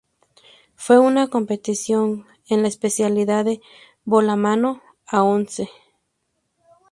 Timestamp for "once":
5.21-5.69